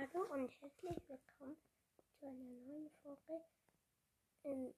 Hallo 0.00 0.22
und 0.32 0.48
herzlich 0.60 0.96
willkommen 1.08 1.56
zu 2.20 2.26
einer 2.26 2.44
neuen 2.44 2.88
Folge 3.02 3.42
im 4.44 4.72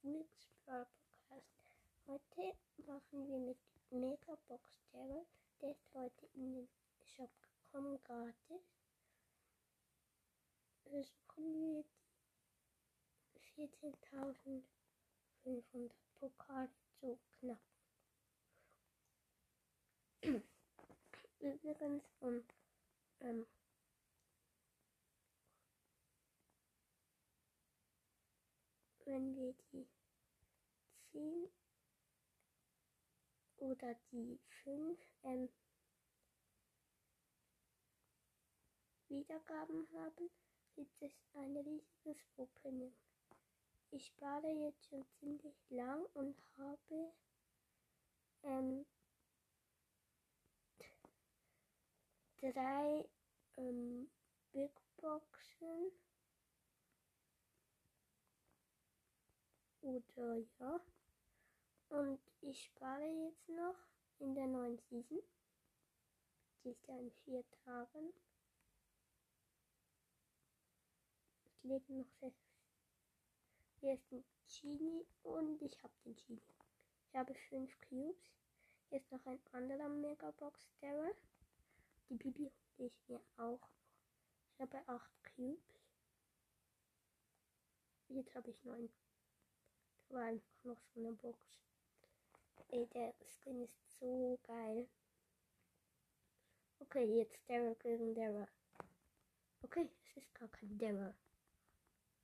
Weeks 0.00 0.48
Brawl 0.64 0.86
Podcast. 1.28 1.46
Heute 2.06 2.56
machen 2.86 3.28
wir 3.28 3.38
mit 3.38 3.58
Megabox 3.90 4.80
Terror. 4.90 5.26
Der 5.60 5.72
ist 5.72 5.92
heute 5.92 6.24
in 6.36 6.54
den 6.54 6.68
Shop 7.04 7.30
gekommen, 7.42 8.02
gratis. 8.04 8.62
Versuchen 10.84 11.52
wir 11.60 11.84
die 13.58 13.68
14.500 15.44 15.92
Pokale 16.14 16.70
zu 16.98 17.18
knacken. 17.40 17.74
Übrigens, 21.40 22.04
um 22.20 22.42
ähm, 23.20 23.46
wenn 29.04 29.34
wir 29.36 29.54
die 29.72 29.86
10 31.12 31.48
oder 33.58 33.94
die 34.10 34.38
5 34.64 34.98
ähm, 35.24 35.48
Wiedergaben 39.08 39.86
haben, 39.92 40.30
gibt 40.74 41.02
es 41.02 41.12
ein 41.34 41.56
riesiges 41.56 42.22
Opening. 42.36 42.92
Ich 43.90 44.06
spare 44.06 44.48
jetzt 44.48 44.84
schon 44.86 45.04
ziemlich 45.20 45.54
lang 45.70 46.04
und 46.14 46.36
habe 46.58 47.12
ähm, 48.42 48.84
drei 52.38 53.08
ähm, 53.56 54.10
Big 54.52 54.72
Boxen 54.96 55.92
oder 59.84 60.36
ja. 60.58 60.80
Und 61.90 62.20
ich 62.40 62.64
spare 62.64 63.06
jetzt 63.26 63.48
noch 63.48 63.76
in 64.18 64.34
der 64.34 64.46
neuen 64.46 64.78
Season. 64.78 65.22
Die 66.62 66.70
ist 66.70 66.86
ja 66.88 66.98
in 66.98 67.10
vier 67.24 67.44
Tagen. 67.64 68.12
Es 71.44 71.62
leben 71.62 71.98
noch 71.98 72.10
sechs. 72.20 72.42
Hier 73.80 73.94
ist 73.94 74.10
ein 74.12 74.24
Genie 74.48 75.06
und 75.22 75.60
ich 75.60 75.82
habe 75.82 75.92
den 76.04 76.16
Genie. 76.16 76.40
Ich 77.08 77.14
habe 77.14 77.34
fünf 77.34 77.78
Cubes. 77.82 78.32
Hier 78.88 78.98
ist 78.98 79.12
noch 79.12 79.24
ein 79.26 79.40
anderer 79.52 79.88
Megabox 79.88 80.66
Terror. 80.80 81.14
Die 82.08 82.14
Bibi 82.14 82.50
hole 82.78 82.88
ich 82.88 83.08
mir 83.08 83.20
auch. 83.36 83.68
Ich 84.54 84.60
habe 84.60 84.88
acht 84.88 85.12
Cubes. 85.34 85.80
Jetzt 88.08 88.34
habe 88.34 88.50
ich 88.50 88.64
neun. 88.64 88.90
War 90.14 90.26
einfach 90.26 90.62
noch 90.62 90.80
so 90.94 91.00
eine 91.00 91.10
Box. 91.10 91.40
Ey, 92.68 92.86
der 92.94 93.12
Skin 93.20 93.64
ist 93.64 93.98
so 93.98 94.38
geil. 94.44 94.88
Okay, 96.78 97.18
jetzt 97.18 97.40
Daryl 97.48 97.74
gegen 97.82 98.14
Daryl. 98.14 98.46
Okay, 99.62 99.90
es 100.04 100.16
ist 100.22 100.32
gar 100.36 100.48
kein 100.50 100.78
Daryl. 100.78 101.12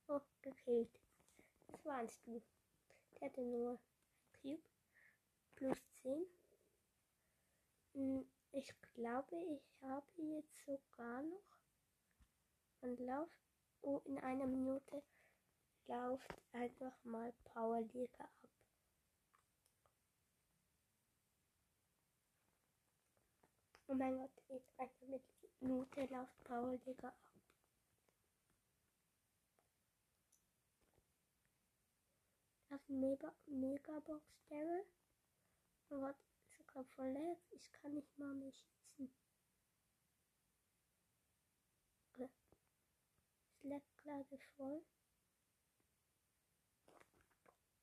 Oh, 0.07 0.21
gekillt. 0.41 1.01
Das 1.67 1.83
warst 1.83 2.25
du. 2.25 2.41
Der 3.19 3.27
hatte 3.27 3.41
nur 3.41 3.77
Cube. 4.41 4.63
Plus 5.55 5.77
10. 7.93 8.25
Ich 8.53 8.73
glaube, 8.93 9.35
ich 9.35 9.81
habe 9.81 10.07
jetzt 10.17 10.65
sogar 10.65 11.23
noch 11.23 11.57
und 12.79 13.01
lauf 13.01 13.29
oh, 13.81 13.99
in 14.05 14.17
einer 14.19 14.47
Minute 14.47 15.03
lauft 15.87 16.33
einfach 16.53 17.03
mal 17.03 17.33
Powerliga 17.45 18.23
ab. 18.23 18.31
Oh 23.87 23.93
mein 23.93 24.15
Gott, 24.17 24.31
jetzt 24.47 24.79
einfach 24.79 25.07
mit 25.07 25.21
Minute 25.59 26.05
läuft 26.05 26.43
Powerliga 26.45 27.09
ab. 27.09 27.17
Das 32.69 32.87
Mega 32.87 33.33
Megabox 33.47 34.23
Daryl. 34.47 34.85
Oh 35.89 35.99
Gott, 35.99 36.15
sogar 36.57 36.85
voll 36.85 37.09
leer. 37.09 37.35
Ich 37.51 37.69
kann 37.73 37.93
nicht 37.93 38.17
mal 38.17 38.33
mehr 38.33 38.53
schießen. 38.53 39.13
Es 42.17 42.29
leckt 43.63 43.97
gerade 43.97 44.37
voll. 44.55 44.81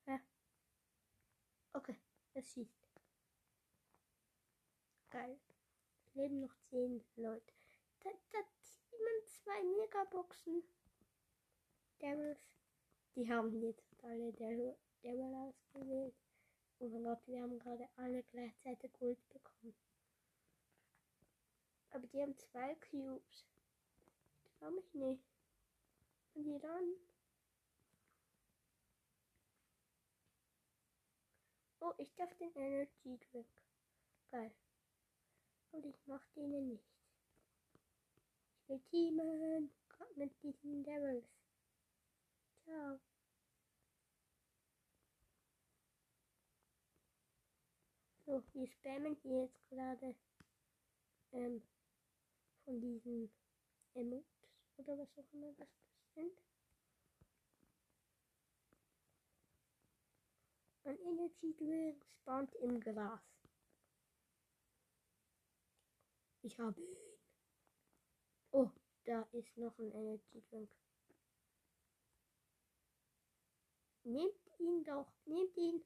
Ja. 0.07 0.19
Okay, 1.79 1.97
es 2.35 2.53
schießt. 2.55 3.01
Geil. 5.11 5.39
Leben 6.15 6.41
noch 6.41 6.53
10 6.71 7.05
Leute. 7.15 7.53
Da, 8.01 8.11
da 8.31 8.39
ziehen 8.59 9.27
zwei 9.27 9.63
Megaboxen. 9.63 10.65
Daryls. 12.01 12.41
Die 13.15 13.31
haben 13.31 13.63
jetzt 13.63 13.95
alle 14.03 14.33
Daryl 14.33 14.75
ausgewählt. 15.37 16.17
Oh 16.81 16.89
mein 16.89 17.05
Gott, 17.05 17.25
wir 17.27 17.43
haben 17.43 17.61
gerade 17.61 17.89
alle 17.95 18.25
gleichzeitig 18.25 18.93
Gold 18.95 19.29
bekommen. 19.29 19.77
Aber 21.91 22.09
die 22.09 22.21
haben 22.21 22.37
zwei 22.37 22.75
Cubes. 22.91 23.47
Ich 24.47 24.59
glaube 24.59 24.81
ich 24.81 24.95
nicht. 24.95 25.23
Und 26.35 26.43
die 26.43 26.59
dann. 26.59 27.08
Oh, 31.81 31.93
ich 31.99 32.15
darf 32.17 32.35
den 32.37 32.55
Energy 32.55 33.19
Drink. 33.31 33.47
Geil. 34.31 34.53
Und 35.73 35.87
ich 35.87 36.07
mach 36.07 36.27
denen 36.37 36.69
nicht. 36.69 36.85
Ich 38.55 38.69
will 38.69 38.81
teamen. 38.91 39.71
Mit 40.15 40.33
diesen 40.43 40.83
Devils. 40.83 41.25
Ciao. 42.65 42.99
So, 48.27 48.43
wir 48.53 48.67
spammen 48.67 49.17
hier 49.23 49.45
jetzt 49.45 49.69
gerade 49.69 50.15
ähm, 51.33 51.63
von 52.65 52.81
diesen 52.81 53.31
Emotes 53.95 54.27
oder 54.77 54.99
was 54.99 55.09
auch 55.19 55.33
immer 55.33 55.53
das 55.55 55.69
sind. 56.15 56.33
Ein 60.89 60.99
Energy 61.01 61.55
Drink 61.55 62.03
spawnt 62.15 62.55
im 62.55 62.81
Gras. 62.81 63.21
Ich 66.41 66.59
habe 66.59 66.81
ihn. 66.81 66.97
Oh, 68.53 68.71
da 69.05 69.21
ist 69.33 69.55
noch 69.59 69.79
ein 69.79 69.93
Energy 69.93 70.43
Drink. 70.49 70.71
Nehmt 74.05 74.33
ihn 74.61 74.83
doch, 74.85 75.13
nehmt 75.27 75.55
ihn. 75.59 75.85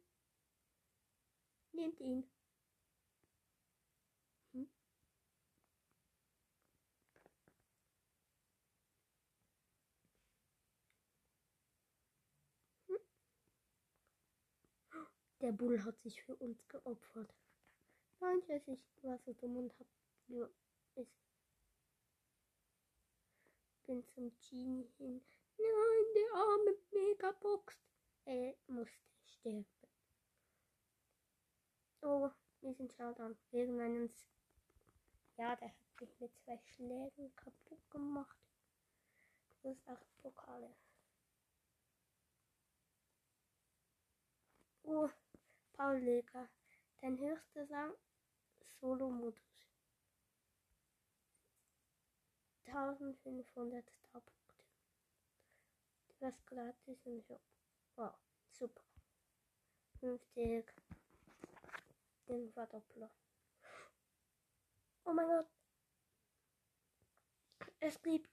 Nehmt 1.72 1.98
ihn. 1.98 2.30
Der 15.42 15.50
Bull 15.50 15.82
hat 15.84 16.00
sich 16.02 16.22
für 16.22 16.36
uns 16.36 16.68
geopfert. 16.68 17.34
Nein, 18.20 18.40
ich 18.48 19.02
war 19.02 19.18
so 19.18 19.32
dumm 19.32 19.56
und 19.56 19.72
hab 19.76 19.88
nur 20.28 20.48
es 20.94 21.08
bin 23.82 24.04
zum 24.14 24.32
Genie 24.38 24.88
hin. 24.98 25.20
Nein, 25.58 26.04
der 26.14 26.40
arme 26.40 26.76
Megabox. 26.92 27.76
Er 28.24 28.54
musste 28.68 28.96
sterben. 29.24 29.66
Oh, 32.02 32.30
wir 32.60 32.74
sind 32.74 32.92
Showdown. 32.92 33.36
Irgendeinen. 33.50 34.14
Ja, 35.38 35.56
der 35.56 35.68
hat 35.70 35.98
sich 35.98 36.20
mit 36.20 36.30
zwei 36.44 36.58
Schlägen 36.58 37.34
kaputt 37.34 37.90
gemacht. 37.90 38.38
Das 39.62 39.72
ist 39.72 39.88
acht 39.88 40.06
Pokale. 40.22 40.72
Oh, 44.84 45.08
Paul 45.72 45.98
Leger. 45.98 46.48
Dein 47.00 47.18
höchster 47.18 47.68
Rang 47.70 47.92
Solo-Modus. 48.80 49.42
1500 52.66 53.90
Starpunkte. 53.90 54.64
Das 56.20 56.46
gratis 56.46 57.04
im 57.04 57.20
Shop. 57.22 57.40
Wow, 57.96 58.14
super. 58.50 58.82
50 60.00 60.64
den 62.28 62.52
Verdoppler. 62.52 63.10
Oh 65.04 65.12
mein 65.12 65.26
Gott. 65.26 65.46
Es 67.80 68.00
gibt. 68.02 68.30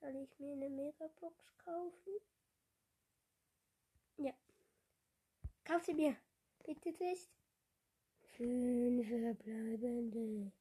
Soll 0.00 0.16
ich 0.16 0.38
mir 0.40 0.52
eine 0.52 0.68
Megabox 0.68 1.56
kaufen? 1.58 2.12
Ja. 4.16 4.32
Kauf 5.64 5.84
sie 5.84 5.94
mir. 5.94 6.16
Bitte 6.64 6.90
nicht. 6.90 7.28
Fünf 8.36 9.08
verbleibende. 9.08 10.52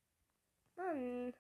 Mann. 0.76 1.34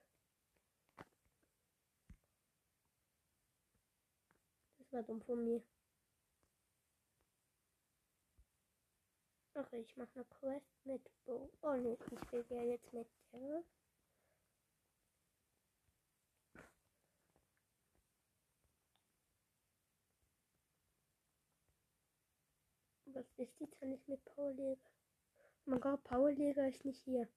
Das 4.77 4.93
war 4.93 5.03
dumm 5.03 5.21
von 5.21 5.43
mir. 5.43 5.63
Ach, 9.53 9.71
ich 9.73 9.95
mache 9.97 10.09
eine 10.15 10.25
Quest 10.25 10.85
mit 10.85 11.01
Bo. 11.25 11.49
Oh 11.61 11.75
ne, 11.75 11.97
ich 12.11 12.31
will 12.31 12.45
ja 12.49 12.63
jetzt 12.63 12.93
mit 12.93 13.07
der. 13.33 13.63
Was 23.13 23.25
ist 23.37 23.59
jetzt, 23.59 23.81
wenn 23.81 23.93
ich 23.93 24.07
Powerleger? 24.51 24.81
Oh 25.65 25.69
mein 25.69 25.79
Gott, 25.79 26.03
Powerleger 26.03 26.67
ist 26.67 26.83
nicht 26.83 27.03
hier. 27.03 27.27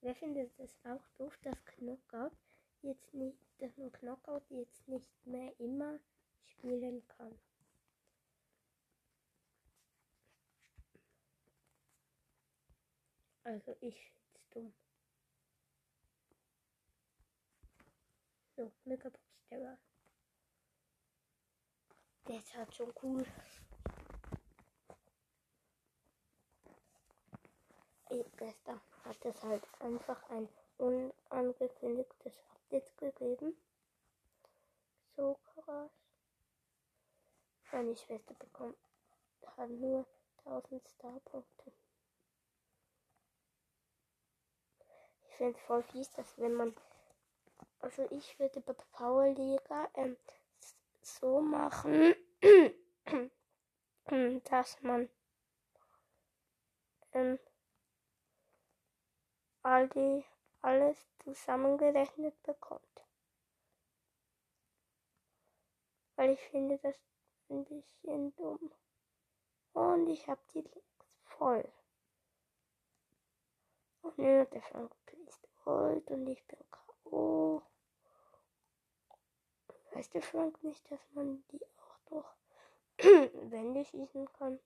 Wer 0.00 0.14
findet 0.14 0.52
es 0.58 0.76
auch 0.84 1.08
doof, 1.16 1.34
dass 1.42 1.64
Knockout 1.64 2.36
jetzt 2.82 3.14
nicht, 3.14 3.38
dass 3.58 3.74
man 3.78 3.90
Knockout 3.92 4.42
jetzt 4.50 4.86
nicht 4.88 5.10
mehr 5.26 5.58
immer 5.58 5.98
spielen 6.44 7.06
kann? 7.08 7.38
Also 13.44 13.74
ich 13.80 14.10
find's 14.10 14.50
dumm. 14.50 14.74
So, 18.56 18.70
Megabox 18.84 19.20
Terror. 19.48 19.78
Der 22.26 22.36
ist 22.36 22.54
halt 22.56 22.74
schon 22.74 22.92
cool. 23.02 23.26
Gestern 28.36 28.80
hat 29.04 29.24
es 29.24 29.42
halt 29.42 29.62
einfach 29.80 30.30
ein 30.30 30.48
unangekündigtes 30.78 32.38
Update 32.54 32.96
gegeben. 32.98 33.56
So 35.16 35.38
krass. 35.54 35.90
Meine 37.72 37.96
Schwester 37.96 38.34
bekommt 38.34 38.76
hat 39.56 39.70
nur 39.70 40.04
1000 40.44 40.88
Starpunkte. 40.88 41.72
Ich 45.28 45.36
finde 45.36 45.58
es 45.58 45.64
voll 45.64 45.82
fies, 45.82 46.10
dass 46.12 46.38
wenn 46.38 46.54
man. 46.54 46.74
Also 47.80 48.06
ich 48.10 48.38
würde 48.38 48.60
bei 48.60 48.72
Powerliga 48.92 49.88
ähm, 49.94 50.16
so 51.04 51.40
machen, 51.40 52.14
dass 54.44 54.82
man 54.82 55.08
ähm, 57.12 57.38
all 59.62 59.88
die, 59.88 60.24
alles 60.60 61.06
zusammengerechnet 61.22 62.40
bekommt. 62.42 62.82
Weil 66.16 66.30
ich 66.30 66.40
finde 66.48 66.78
das 66.78 66.96
ein 67.48 67.64
bisschen 67.64 68.34
dumm. 68.36 68.72
Und 69.72 70.08
ich 70.08 70.28
habe 70.28 70.40
die 70.52 70.60
Links 70.60 71.06
voll. 71.24 71.68
Und 74.02 74.18
nö, 74.18 74.44
der 74.46 74.62
Frank 74.62 74.94
ist 75.26 75.48
alt 75.64 76.10
und 76.10 76.26
ich 76.28 76.46
bin 76.46 76.58
K.O. 76.70 77.62
Weiß 79.94 80.10
der 80.10 80.22
Frank 80.22 80.60
nicht, 80.64 80.90
dass 80.90 80.98
man 81.12 81.44
die 81.52 81.64
auch 81.78 81.98
durch 82.06 82.26
Wände 83.50 83.84
schießen 83.84 84.26
kann? 84.32 84.58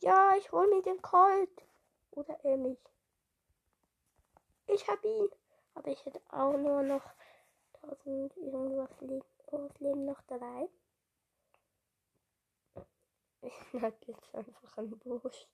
Ja, 0.00 0.36
ich 0.36 0.52
hol 0.52 0.68
mir 0.68 0.82
den 0.82 1.00
Colt. 1.00 1.64
Oder 2.10 2.38
er 2.44 2.58
mich. 2.58 2.78
Ich 4.66 4.86
hab 4.88 5.02
ihn. 5.04 5.30
Aber 5.72 5.88
ich 5.88 6.04
hätte 6.04 6.20
auch 6.28 6.52
nur 6.58 6.82
noch 6.82 7.14
1000 7.82 8.36
irgendwas 8.36 9.00
Leben, 9.00 9.24
Leben 9.78 10.04
noch 10.04 10.20
dabei. 10.26 10.68
Ich 13.40 13.72
lag 13.72 13.94
jetzt 14.06 14.34
einfach 14.34 14.76
ein 14.76 14.90
Busch. 14.98 15.48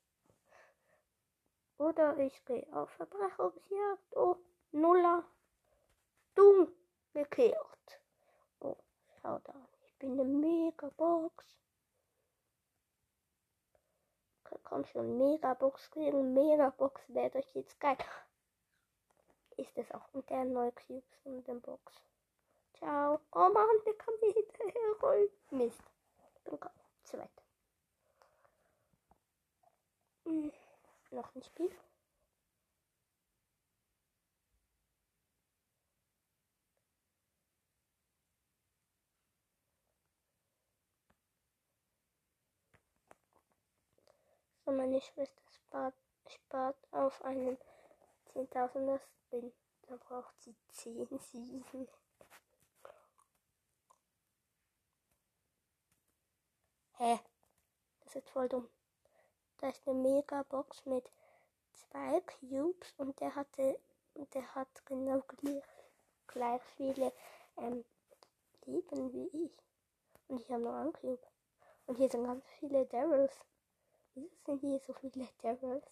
Oder 1.77 2.17
ich 2.17 2.43
gehe 2.43 2.67
auf 2.73 2.89
Verbrechungsjagd. 2.89 4.17
Oh, 4.17 4.35
Nuller. 4.73 5.23
Du 6.35 6.67
gekehrt. 7.13 8.01
Oh, 9.19 9.27
schau 9.27 9.39
da. 9.39 9.53
Ich 9.85 9.93
bin 9.99 10.13
eine 10.13 10.23
Megabox. 10.23 11.45
Komm 14.63 14.85
schon, 14.85 15.17
Megabox 15.17 15.89
kriegen. 15.91 16.33
Megabox 16.33 17.01
wäre 17.09 17.29
doch 17.29 17.55
jetzt 17.55 17.79
geil. 17.79 17.97
Ist 19.57 19.77
es 19.77 19.91
auch. 19.91 20.07
Und 20.13 20.29
der 20.29 20.45
neue 20.45 20.71
Cubes 20.71 21.19
und 21.25 21.45
den 21.47 21.59
Box. 21.61 22.01
Ciao. 22.77 23.19
Oh 23.33 23.49
Mann, 23.49 23.67
der 23.85 23.93
kann 23.95 24.13
mir 24.21 24.31
hinterher 24.31 24.91
rollen. 25.01 25.29
Mist. 25.51 25.83
Ich 26.35 26.43
bin 26.43 26.59
zweit. 27.03 27.29
Hm, 30.25 30.51
noch 31.11 31.35
ein 31.35 31.43
Spiel. 31.43 31.71
So, 44.69 44.75
meine 44.75 45.01
Schwester 45.01 45.41
spart, 45.49 45.95
spart 46.27 46.77
auf 46.91 47.25
einen 47.25 47.57
10.000er 48.35 48.99
Spin. 48.99 49.51
Da 49.87 49.95
braucht 49.95 50.39
sie 50.43 50.55
10 50.73 51.07
Siegen. 51.17 51.87
Hä? 56.97 57.19
Das 58.03 58.15
ist 58.15 58.29
voll 58.29 58.47
dumm. 58.47 58.69
Da 59.57 59.69
ist 59.69 59.87
eine 59.87 59.97
Mega-Box 59.97 60.85
mit 60.85 61.11
zwei 61.73 62.21
Cubes 62.21 62.93
und 62.97 63.19
der 63.21 63.33
hatte, 63.33 63.79
der 64.13 64.53
hat 64.53 64.85
genau 64.85 65.23
gleich, 65.27 65.63
gleich 66.27 66.61
viele 66.77 67.11
ähm, 67.57 67.83
Leben 68.65 69.13
wie 69.13 69.45
ich. 69.45 69.57
Und 70.27 70.41
ich 70.41 70.51
habe 70.51 70.61
nur 70.61 70.75
einen 70.75 70.93
Cube. 70.93 71.25
Und 71.87 71.95
hier 71.95 72.09
sind 72.11 72.25
ganz 72.25 72.45
viele 72.59 72.85
Daryls. 72.85 73.33
Wieso 74.19 74.57
sind 74.57 74.69
hier 74.69 74.79
so 74.79 74.93
viele 74.93 75.29
Daryls? 75.41 75.85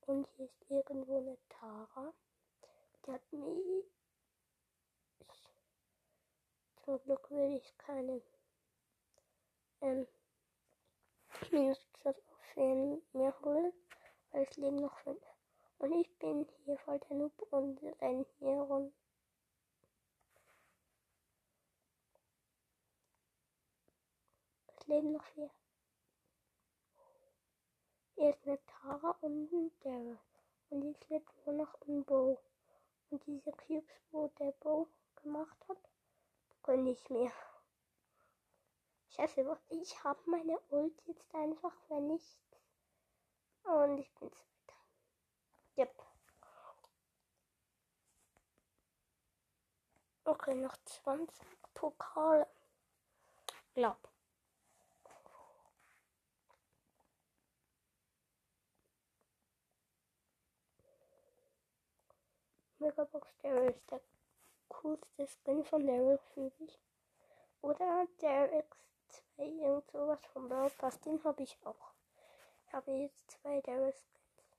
Und 0.00 0.26
hier 0.36 0.46
ist 0.46 0.70
irgendwo 0.70 1.18
eine 1.18 1.38
Tara. 1.48 2.12
Die 3.06 3.12
hat 3.12 3.32
mich. 3.32 3.84
Zum 6.84 6.98
Glück 7.02 7.30
will 7.30 7.56
ich 7.58 7.78
keine 7.78 8.20
ähm, 9.82 10.08
Minus-Trophäen 11.52 13.02
mehr 13.12 13.38
holen, 13.42 13.72
weil 14.30 14.42
es 14.42 14.56
leben 14.56 14.76
noch 14.76 14.98
fünf. 15.00 15.22
Und 15.78 15.92
ich 15.92 16.18
bin 16.18 16.48
hier 16.64 16.78
voll 16.78 16.98
der 16.98 17.16
Noob 17.16 17.40
und 17.52 17.80
renne 18.00 18.26
hier 18.38 18.62
rum. 18.62 18.92
Leben 24.88 25.12
noch 25.12 25.24
vier. 25.24 25.50
Hier 28.14 28.30
ist 28.30 28.46
eine 28.46 28.58
Tara 28.66 29.16
und 29.20 29.52
ein 29.52 29.70
Daryl. 29.80 30.18
Und 30.70 30.82
jetzt 30.82 31.08
lebt 31.08 31.46
nur 31.46 31.54
noch 31.54 31.80
ein 31.86 32.04
Bo. 32.04 32.40
Und 33.10 33.24
diese 33.26 33.52
Cubes, 33.52 33.94
wo 34.10 34.28
der 34.38 34.52
Bo 34.60 34.88
gemacht 35.22 35.56
hat, 35.68 35.78
können 36.62 36.84
nicht 36.84 37.08
mehr. 37.10 37.32
Scheiße, 39.10 39.58
ich 39.68 40.04
habe 40.04 40.20
meine 40.26 40.58
Ult 40.70 41.00
jetzt 41.06 41.34
einfach 41.34 41.72
vernichtet. 41.86 42.60
Und 43.62 43.98
ich 43.98 44.12
bin 44.14 44.30
zweiter. 44.32 44.78
Yep. 45.76 46.04
Okay, 50.24 50.54
noch 50.54 50.76
20 50.84 51.46
Pokale. 51.74 52.46
Glaub. 53.74 54.07
Megabox 62.88 63.36
Daryl 63.42 63.68
ist 63.68 63.90
der 63.90 64.00
coolste 64.68 65.26
Skin 65.26 65.62
von 65.62 65.86
Daryl, 65.86 66.18
finde 66.32 66.54
ich. 66.64 66.80
Oder 67.60 68.08
der 68.22 68.50
X 68.60 68.78
zwei 69.08 69.44
irgend 69.44 69.90
sowas 69.90 70.24
vom 70.32 70.48
Brawl 70.48 70.70
Pass. 70.70 70.98
Den 71.02 71.22
habe 71.22 71.42
ich 71.42 71.58
auch. 71.66 71.92
Ich 72.64 72.72
habe 72.72 72.90
jetzt 72.92 73.30
zwei 73.30 73.60
Daryl 73.60 73.92
Skins. 73.92 74.56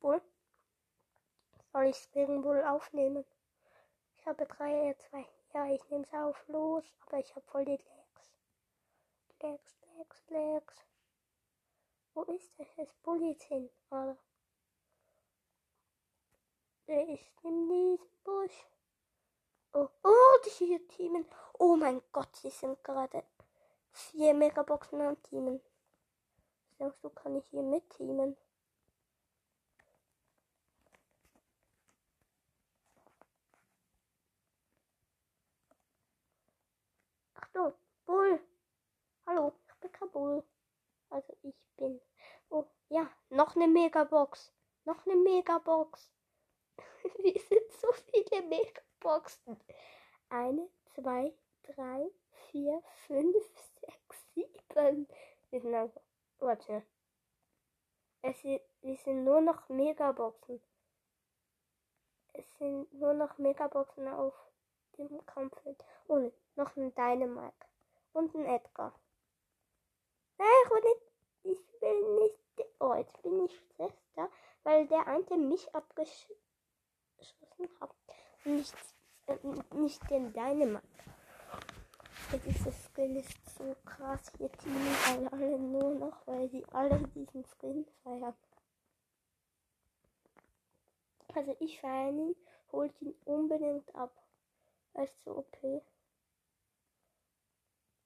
Bull? 0.00 0.20
Soll 1.72 1.86
ich 1.86 1.96
Spring 1.96 2.42
Bull 2.42 2.62
aufnehmen? 2.62 3.24
Ich 4.18 4.26
habe 4.26 4.44
drei, 4.44 4.90
äh, 4.90 4.98
zwei. 4.98 5.26
Ja, 5.54 5.64
ich 5.72 5.88
nehme 5.88 6.04
es 6.04 6.12
auf. 6.12 6.46
Los. 6.48 6.84
Aber 7.06 7.18
ich 7.18 7.34
habe 7.34 7.46
voll 7.46 7.64
die 7.64 7.78
Lags. 7.78 8.34
Lags, 9.40 9.78
Lags, 9.96 10.28
Lags. 10.28 10.84
Wo 12.12 12.22
ist? 12.24 12.52
Das 12.76 12.92
Bull 13.02 13.22
jetzt 13.22 13.44
hin, 13.44 13.70
oder? 13.90 14.18
Ist 16.88 17.44
in 17.44 17.68
diesem 17.68 17.98
Busch. 18.24 18.66
Oh, 19.74 19.88
oh, 20.04 20.38
die 20.46 20.64
hier 20.64 20.88
teamen. 20.88 21.26
Oh 21.58 21.76
mein 21.76 22.00
Gott, 22.12 22.30
die 22.42 22.48
sind 22.48 22.82
gerade 22.82 23.24
vier 23.92 24.32
Megaboxen 24.32 25.02
am 25.02 25.22
Teamen. 25.24 25.60
Denkst 26.78 26.96
du, 27.02 27.10
kann 27.10 27.36
ich 27.36 27.44
hier 27.50 27.60
mit 27.60 27.90
teamen? 27.90 28.38
Achtung, 37.34 37.74
Bull. 38.06 38.40
Hallo, 39.26 39.52
ich 39.66 39.74
bin 39.74 39.92
Kabul. 39.92 40.42
Also 41.10 41.36
ich 41.42 41.54
bin. 41.76 42.00
Oh, 42.48 42.64
ja, 42.88 43.10
noch 43.28 43.56
eine 43.56 43.68
Megabox. 43.68 44.54
Noch 44.86 45.04
eine 45.04 45.16
Megabox. 45.16 46.10
Wir 47.18 47.38
sind 47.40 47.72
so 47.72 47.88
viele 47.92 48.42
Megaboxen. 48.42 49.60
Eine, 50.28 50.68
zwei, 50.94 51.32
drei, 51.62 52.10
vier, 52.50 52.82
fünf, 53.06 53.36
sechs, 53.80 54.34
sieben. 54.34 55.08
Wir 55.50 55.60
sind 55.60 55.74
also. 55.74 56.00
Warte. 56.38 56.82
Es 58.22 58.40
sind, 58.42 58.60
wir 58.82 58.96
sind 58.96 59.24
nur 59.24 59.40
noch 59.40 59.68
Megaboxen. 59.68 60.60
Es 62.32 62.58
sind 62.58 62.92
nur 62.92 63.14
noch 63.14 63.38
Megaboxen 63.38 64.08
auf 64.08 64.34
dem 64.96 65.24
Kampffeld. 65.26 65.84
Und 66.06 66.32
noch 66.56 66.76
ein 66.76 66.94
Dynamite. 66.94 67.66
Und 68.12 68.34
ein 68.34 68.46
Edgar. 68.46 68.98
Nein, 70.38 70.48
ich 70.64 70.70
will 70.70 70.82
nicht. 70.82 71.08
Ich 71.42 71.80
will 71.80 72.20
nicht. 72.20 72.38
Oh, 72.80 72.94
jetzt 72.94 73.22
bin 73.22 73.44
ich 73.44 73.56
Schwester, 73.56 74.30
weil 74.62 74.86
der 74.88 75.06
eine 75.06 75.36
mich 75.36 75.74
abgeschossen 77.58 77.80
hat. 77.80 77.94
Nicht, 78.44 78.74
äh, 79.26 79.76
nicht 79.76 80.10
den 80.10 80.32
Dynamite. 80.32 80.82
Diese 82.44 82.72
Skin 82.72 83.16
ist 83.16 83.56
so 83.56 83.74
krass. 83.86 84.30
Hier 84.36 84.52
teamen 84.52 84.96
alle, 85.06 85.32
alle 85.32 85.58
nur 85.58 85.94
noch, 85.94 86.26
weil 86.26 86.48
sie 86.50 86.64
alle 86.72 86.98
diesen 87.08 87.44
Skin 87.44 87.86
feiern. 88.02 88.36
Also 91.34 91.56
ich 91.60 91.80
feiere 91.80 92.10
ihn, 92.10 92.36
holt 92.72 93.00
ihn 93.00 93.14
unbedingt 93.24 93.94
ab. 93.94 94.12
Weißt 94.92 95.16
du, 95.24 95.38
okay. 95.38 95.82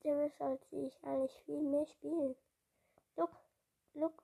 Der 0.05 0.31
sollte 0.31 0.77
ich 0.77 1.03
eigentlich 1.05 1.37
viel 1.45 1.61
mehr 1.61 1.87
spielen. 1.87 2.37
Look, 3.17 3.31
look, 3.95 4.23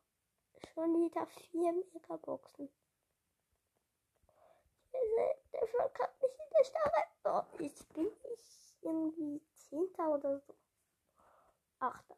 schon 0.75 0.95
wieder 1.01 1.27
vier 1.27 1.73
Megaboxen. 1.93 2.69
Der 4.93 5.67
verkackt 5.69 6.23
mich 6.23 6.33
in 6.33 6.51
der 6.59 6.65
Starre. 6.65 7.05
Oh, 7.25 7.63
jetzt 7.63 7.93
bin 7.93 8.07
ich 8.35 8.75
irgendwie 8.83 9.41
Zehnter 9.55 10.15
oder 10.15 10.39
so. 10.39 10.55
Achter. 11.81 12.17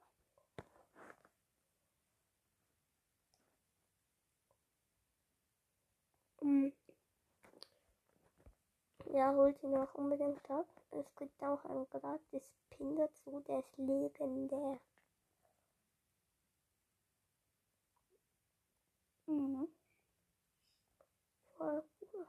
Hm. 6.40 6.72
Ja, 9.12 9.34
holt 9.34 9.62
ihn 9.62 9.76
auch 9.76 9.94
unbedingt 9.94 10.48
ab. 10.50 10.66
Es 10.92 11.14
gibt 11.16 11.42
auch 11.42 11.64
ein 11.64 11.86
gratis 11.90 12.50
Pin 12.70 12.96
dazu, 12.96 13.40
der 13.40 13.58
ist 13.60 13.76
legendär. 13.76 14.78
Mhm. 19.26 19.68
Voll 21.56 21.82
cool. 22.00 22.26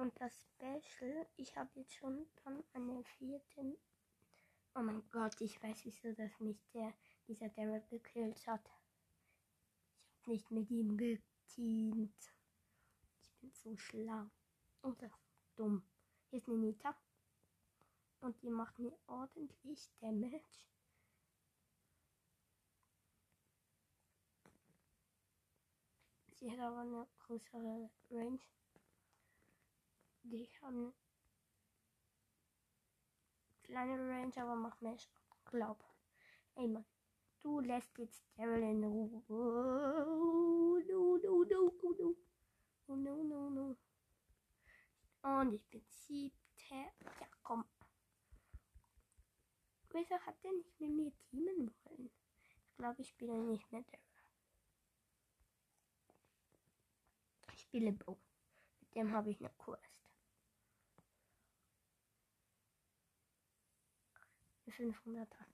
Und 0.00 0.18
das 0.18 0.32
Special, 0.54 1.26
ich 1.36 1.54
habe 1.58 1.68
jetzt 1.74 1.92
schon 1.92 2.26
dann 2.42 2.64
eine 2.72 3.04
vierte. 3.04 3.76
Oh 4.74 4.80
mein 4.80 5.02
Gott, 5.10 5.38
ich 5.42 5.62
weiß 5.62 5.84
wieso, 5.84 6.14
dass 6.14 6.40
mich 6.40 6.58
der, 6.72 6.94
dieser 7.28 7.50
Daryl 7.50 7.82
gekillt 7.90 8.46
hat. 8.46 8.64
Ich 10.14 10.22
habe 10.22 10.30
nicht 10.30 10.50
mit 10.50 10.70
ihm 10.70 10.96
geteamt. 10.96 12.34
Ich 13.20 13.34
bin 13.42 13.52
so 13.52 13.76
schlau. 13.76 14.24
Oder 14.80 15.10
dumm. 15.54 15.82
Hier 16.30 16.38
ist 16.38 16.48
eine 16.48 16.56
Nita. 16.56 16.96
Und 18.20 18.42
die 18.42 18.48
macht 18.48 18.78
mir 18.78 18.96
ordentlich 19.06 19.90
Damage. 20.00 20.64
Sie 26.36 26.50
hat 26.50 26.58
aber 26.58 26.78
eine 26.78 27.06
größere 27.18 27.90
Range. 28.10 28.40
Die 30.30 30.48
haben 30.62 30.94
kleine 33.64 33.98
Range, 33.98 34.32
aber 34.36 34.54
macht 34.54 34.80
mehr 34.80 34.96
Schaden. 34.96 35.18
Glaub. 35.46 35.84
Ey 36.54 36.68
Mann, 36.68 36.84
du 37.40 37.58
lässt 37.58 37.98
jetzt 37.98 38.22
Daryl 38.36 38.62
in 38.62 38.84
Ruhe. 38.84 39.24
Oh, 39.28 40.78
no, 40.88 41.16
no, 41.16 41.42
no, 41.42 41.72
no. 41.98 42.16
Oh, 42.86 42.94
no, 42.94 43.24
no, 43.24 43.50
no. 43.50 43.76
Und 45.22 45.52
ich 45.52 45.68
bin 45.68 45.82
siebter. 45.88 46.92
Ja, 47.20 47.26
komm. 47.42 47.64
Wieso 49.90 50.14
hat 50.14 50.44
der 50.44 50.52
nicht 50.52 50.78
mit 50.78 50.92
mir 50.92 51.12
teamen 51.18 51.74
wollen? 51.82 52.08
Ich 52.68 52.76
glaube, 52.76 53.02
ich 53.02 53.08
spiele 53.08 53.36
nicht 53.36 53.72
mehr 53.72 53.82
Daryl. 53.82 54.04
Ich 57.52 57.62
spiele 57.62 57.92
Bo. 57.92 58.16
Mit 58.80 58.94
dem 58.94 59.12
habe 59.12 59.30
ich 59.30 59.40
eine 59.40 59.50
Quest. 64.70 64.96
500er 65.06 65.44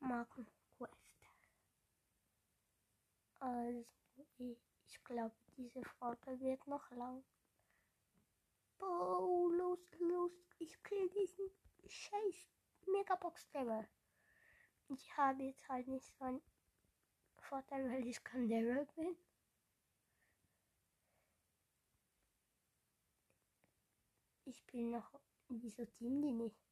Marken 0.00 0.46
Quest. 0.76 1.30
Also, 3.38 3.86
ich 4.38 5.04
glaube, 5.04 5.34
diese 5.56 5.82
Folge 5.84 6.40
wird 6.40 6.66
noch 6.66 6.90
lang. 6.90 7.24
Oh, 8.80 9.48
los, 9.52 9.80
los, 9.98 10.32
ich 10.58 10.82
kriege 10.82 11.08
diesen 11.10 11.50
scheiß 11.86 12.48
Megabox 12.86 13.52
Level. 13.52 13.88
Ich 14.88 15.16
habe 15.16 15.44
jetzt 15.44 15.68
halt 15.68 15.88
nicht 15.88 16.06
so 16.18 16.24
einen 16.24 16.42
Vorteil, 17.38 17.90
weil 17.90 18.06
ich 18.06 18.22
Kandera 18.22 18.84
bin. 18.94 19.16
Ich 24.44 24.64
bin 24.66 24.90
noch 24.90 25.20
in 25.48 25.58
dieser 25.58 25.90
Team, 25.90 26.22
die 26.22 26.32
nicht. 26.32 26.65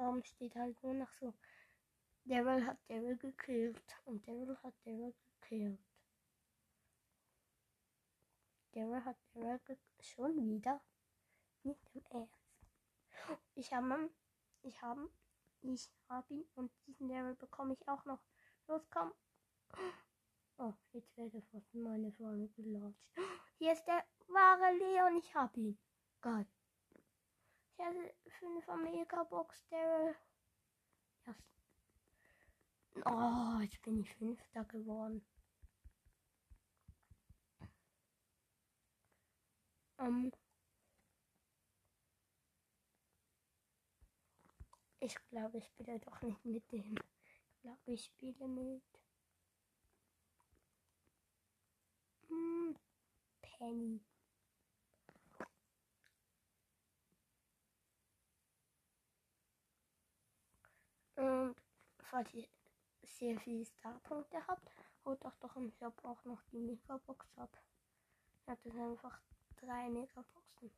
Darum 0.00 0.24
steht 0.24 0.54
halt 0.54 0.82
nur 0.82 0.94
noch 0.94 1.12
so. 1.20 1.34
Daryl 2.24 2.64
hat 2.64 2.78
Daryl 2.88 3.18
gekillt 3.18 3.84
und 4.06 4.26
Daryl 4.26 4.56
hat 4.62 4.72
Daryl 4.86 5.12
gekillt. 5.42 5.78
Daryl 8.72 9.04
hat 9.04 9.18
Daryl 9.34 9.58
gekillt. 9.58 9.80
Schon 10.00 10.36
wieder? 10.48 10.80
Nicht 11.64 11.86
im 11.92 12.02
Ernst. 12.06 12.32
Ich 13.56 13.74
habe 13.74 14.10
ich 14.62 14.80
habe 14.80 15.10
ich 15.60 15.90
habe 16.08 16.32
ihn 16.32 16.48
und 16.54 16.72
diesen 16.86 17.10
Daryl 17.10 17.34
bekomme 17.34 17.74
ich 17.74 17.86
auch 17.86 18.06
noch. 18.06 18.22
Los, 18.68 18.88
komm. 18.88 19.12
Oh, 20.56 20.72
jetzt 20.92 21.14
werde 21.18 21.42
fast 21.42 21.74
meine 21.74 22.10
Freunde 22.12 22.48
gelatscht. 22.48 23.04
Hier 23.58 23.74
ist 23.74 23.84
der 23.84 24.02
wahre 24.28 24.72
Leon, 24.78 25.18
ich 25.18 25.34
habe 25.34 25.60
ihn. 25.60 25.78
Geil. 26.22 26.46
Hatte 27.82 28.14
5 28.38 28.66
Megabox 28.82 29.66
Daryl. 29.68 30.14
Ja. 31.26 31.34
Oh, 33.06 33.60
jetzt 33.62 33.80
bin 33.82 34.00
ich 34.00 34.14
Fünfter 34.16 34.64
geworden. 34.64 35.24
Ähm. 39.98 40.32
Ich 45.00 45.14
glaube, 45.30 45.58
ich 45.58 45.64
spiele 45.64 45.98
doch 46.00 46.20
nicht 46.20 46.44
mit 46.44 46.70
dem. 46.72 46.96
Ich 47.48 47.60
glaube, 47.62 47.92
ich 47.92 48.04
spiele 48.04 48.46
mit. 48.46 48.82
Hm, 52.28 52.76
Penny. 53.40 54.00
Und 61.20 61.54
falls 61.98 62.32
ihr 62.32 62.48
sehr 63.02 63.38
viele 63.40 63.66
Starpunkte 63.66 64.38
habt, 64.46 64.70
holt 65.04 65.22
doch 65.22 65.36
doch 65.36 65.54
im 65.54 65.70
Shop 65.70 66.02
auch 66.02 66.24
noch 66.24 66.42
die 66.44 66.58
Megabox 66.58 67.36
ab. 67.36 67.54
Ja, 68.46 68.54
das 68.54 68.62
sind 68.62 68.80
einfach 68.80 69.20
drei 69.58 69.90
Megaboxen. 69.90 70.72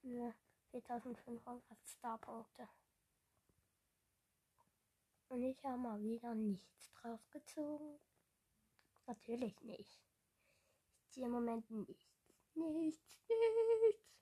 Für 0.00 0.32
4500 0.70 1.84
Starpunkte. 1.84 2.68
Und 5.28 5.42
ich 5.42 5.64
habe 5.64 5.78
mal 5.78 6.00
wieder 6.00 6.36
nichts 6.36 6.92
draus 6.92 7.28
gezogen. 7.32 7.98
Natürlich 9.08 9.60
nicht. 9.62 10.00
Ich 11.00 11.10
ziehe 11.10 11.26
im 11.26 11.32
Moment 11.32 11.68
nichts. 11.72 12.22
Nichts, 12.54 13.18
nichts. 13.28 14.21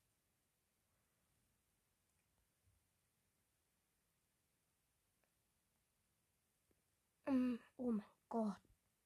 Oh 7.30 7.90
mein 7.92 8.04
Gott. 8.28 8.56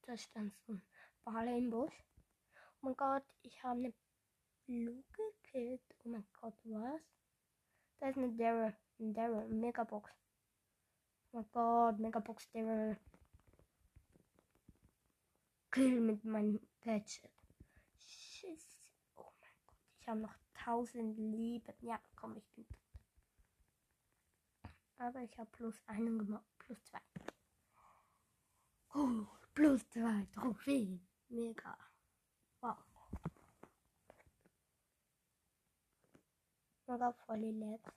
Da 0.01 0.17
stand 0.17 0.53
so 0.65 0.73
ein 0.73 0.81
Bale 1.23 1.57
im 1.57 1.69
Busch. 1.69 1.93
Oh 2.55 2.87
mein 2.87 2.97
Gott, 2.97 3.23
ich 3.43 3.63
habe 3.63 3.79
eine 3.79 3.93
Blue 4.65 5.03
gekillt. 5.13 5.81
Oh 6.03 6.09
mein 6.09 6.25
Gott, 6.33 6.55
was? 6.63 7.01
Da 7.99 8.09
ist 8.09 8.17
eine 8.17 8.31
Daryl. 8.35 8.75
Ein 8.99 9.13
Daryl. 9.13 9.47
Megabox. 9.47 10.11
Oh 11.31 11.37
mein 11.37 11.51
Gott, 11.51 11.99
Megabox 11.99 12.49
Daryl. 12.51 12.97
Kill 15.71 15.99
mit 15.99 16.23
meinem 16.23 16.59
Gadget. 16.81 17.31
Schiss. 17.99 18.79
Oh 19.15 19.23
mein 19.23 19.51
Gott, 19.67 19.77
ich 19.99 20.07
habe 20.07 20.19
noch 20.21 20.35
tausend 20.53 21.17
Leben. 21.17 21.73
Ja, 21.81 21.99
komm, 22.15 22.37
ich 22.37 22.47
bin 22.55 22.67
tot. 22.67 22.79
Aber 24.97 25.21
ich 25.21 25.37
habe 25.37 25.49
plus 25.51 25.79
einen 25.87 26.17
gemacht. 26.17 26.45
Plus 26.59 26.83
zwei. 26.85 27.01
Oh, 28.97 29.27
plus 29.53 29.81
zwei 29.89 30.25
Trophäen. 30.31 31.05
Mega. 31.27 31.77
Wow. 32.61 32.77
Mega 36.87 37.11
voll 37.11 37.43
relaxed. 37.43 37.91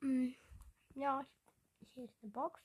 Mm, 0.00 0.34
ja, 0.96 1.24
ich, 1.78 1.92
hier 1.92 2.06
ist 2.06 2.14
eine 2.22 2.32
Box. 2.32 2.60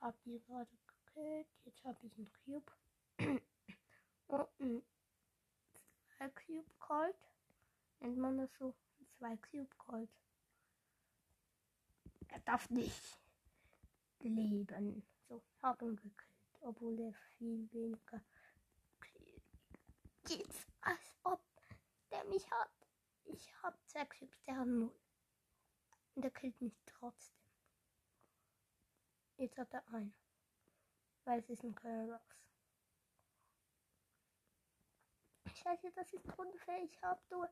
Hab 0.00 0.14
die 0.22 0.40
gerade 0.46 0.70
gekillt. 0.86 1.46
Jetzt 1.66 1.84
habe 1.84 1.98
ich 2.06 2.16
einen 2.16 2.32
Cube. 2.32 2.72
Und 4.28 4.82
ein 6.20 6.34
Cube 6.34 6.74
Gold. 6.78 7.16
Nennt 8.00 8.16
man 8.16 8.38
das 8.38 8.50
so? 8.58 8.74
Zwei 9.18 9.36
Cube 9.36 9.74
Gold. 9.78 10.10
Er 12.28 12.40
darf 12.40 12.68
nicht 12.70 13.18
leben. 14.20 15.06
So, 15.28 15.42
hab 15.62 15.80
ihn 15.82 15.96
gekillt. 15.96 16.28
Obwohl 16.60 16.98
er 16.98 17.12
viel 17.12 17.70
weniger. 17.72 18.20
Jetzt, 20.26 20.66
als 20.80 21.12
ob 21.22 21.44
der 22.10 22.24
mich 22.24 22.50
hat. 22.50 22.70
Ich 23.24 23.54
hab 23.62 23.78
zwei 23.86 24.04
Cubes, 24.06 24.42
der 24.44 24.56
hat 24.56 24.66
null. 24.66 24.98
Und 26.14 26.24
er 26.24 26.30
killt 26.30 26.60
mich 26.60 26.76
trotzdem. 26.86 27.34
Jetzt 29.36 29.58
hat 29.58 29.72
er 29.74 29.86
einen. 29.88 30.14
Weil 31.24 31.40
es 31.40 31.50
ist 31.50 31.64
ein 31.64 31.74
Curls. 31.74 32.22
Scheiße, 35.54 35.92
das 35.92 36.12
ist 36.12 36.26
unfair. 36.38 36.82
Ich 36.82 37.02
habe 37.02 37.20
nur. 37.30 37.48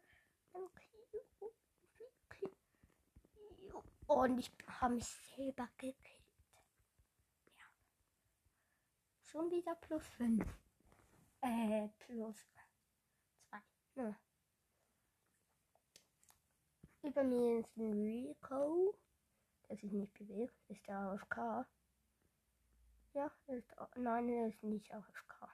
Und 4.07 4.39
ich 4.39 4.53
habe 4.67 4.95
mich 4.95 5.07
selber 5.07 5.69
gekillt. 5.79 5.97
Ja. 7.57 7.65
Schon 9.23 9.51
wieder 9.51 9.75
plus 9.77 10.07
5. 10.17 10.45
Äh, 11.41 11.89
plus 11.99 12.37
2. 13.51 13.63
Ja. 13.95 14.15
Über 17.03 17.25
mir 17.25 17.61
ist 17.61 17.77
ein 17.77 17.93
Rico, 18.05 18.95
der 19.69 19.77
sich 19.77 19.93
nicht 19.93 20.13
bewegt. 20.15 20.55
Ist 20.69 20.87
der 20.87 20.99
AFK? 20.99 21.67
Ja, 23.15 23.31
ist, 23.49 23.75
nein, 23.97 24.29
er 24.29 24.49
ist 24.49 24.63
nicht 24.63 24.93
AFK. 24.95 25.49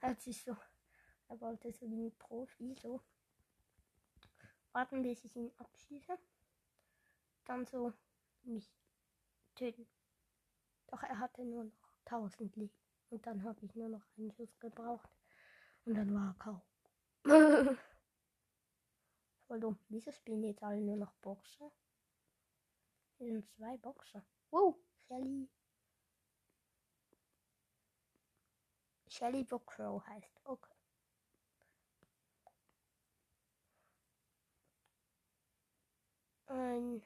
Hat 0.00 0.20
sich 0.20 0.42
so, 0.42 0.56
er 1.30 1.40
wollte 1.40 1.72
so 1.72 1.88
wie 1.88 2.06
ein 2.06 2.18
Profi 2.18 2.74
so 2.74 3.00
warten, 4.72 5.02
bis 5.02 5.24
ich 5.24 5.36
ihn 5.36 5.52
abschieße. 5.58 6.18
Dann 7.44 7.64
so 7.66 7.92
mich 8.42 8.68
töten. 9.54 9.86
Doch 10.88 11.02
er 11.04 11.18
hatte 11.20 11.44
nur 11.44 11.64
noch 11.64 11.92
1000 12.06 12.56
Leben. 12.56 12.74
Und 13.10 13.24
dann 13.26 13.44
habe 13.44 13.64
ich 13.64 13.74
nur 13.76 13.88
noch 13.88 14.02
einen 14.18 14.32
Schuss 14.32 14.58
gebraucht. 14.58 15.08
Und 15.84 15.94
dann 15.94 16.12
war 16.12 16.30
er 16.30 16.34
kaum. 16.34 16.62
Voll 19.46 19.60
dumm. 19.60 19.78
Wieso 19.88 20.10
spielen 20.10 20.42
jetzt 20.42 20.62
alle 20.62 20.80
nur 20.80 20.96
noch 20.96 21.12
Boxer? 21.14 21.70
Hier 23.18 23.32
sind 23.32 23.48
zwei 23.50 23.76
Boxer. 23.76 24.24
Wow, 24.50 24.76
Shelly. 25.06 25.48
Shelly 29.08 29.44
Bookrow 29.44 30.04
heißt. 30.06 30.40
Okay. 30.44 30.79
Ein, 36.50 37.00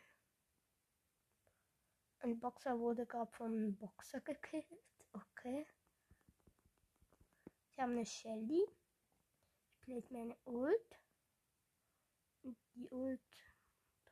ein 2.21 2.41
Boxer 2.41 2.79
wurde 2.79 3.05
gerade 3.05 3.31
vom 3.33 3.77
Boxer 3.77 4.23
gekillt. 4.23 4.65
Okay. 5.13 5.67
Ich 7.71 7.79
habe 7.79 7.93
eine 7.93 8.07
Shelly. 8.07 8.65
Ich 9.69 9.81
bläse 9.83 10.11
meine 10.15 10.35
Ult. 10.47 10.99
Und 12.43 12.57
die 12.75 12.89
Ult 12.89 13.21